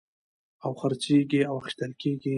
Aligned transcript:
او 0.65 0.71
خرڅېږي 0.79 1.39
او 1.49 1.55
اخيستل 1.61 1.91
کېږي. 2.01 2.29